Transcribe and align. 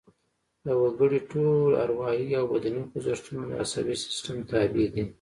د 0.65 0.67
وګړي 0.81 1.19
ټول 1.31 1.69
اروايي 1.83 2.27
او 2.39 2.45
بدني 2.53 2.81
خوځښتونه 2.89 3.41
د 3.49 3.51
عصبي 3.61 3.95
سیستم 4.05 4.35
تابع 4.49 4.85
دي 4.93 5.03